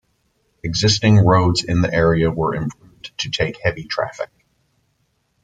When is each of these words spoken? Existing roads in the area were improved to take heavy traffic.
Existing 0.63 1.17
roads 1.19 1.63
in 1.63 1.81
the 1.81 1.93
area 1.93 2.31
were 2.31 2.55
improved 2.55 3.15
to 3.19 3.29
take 3.29 3.59
heavy 3.61 3.83
traffic. 3.83 4.31